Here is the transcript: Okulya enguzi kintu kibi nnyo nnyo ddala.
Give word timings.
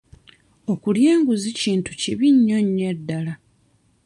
Okulya 0.71 1.09
enguzi 1.15 1.49
kintu 1.61 1.91
kibi 2.01 2.27
nnyo 2.35 2.57
nnyo 2.65 2.89
ddala. 2.97 3.33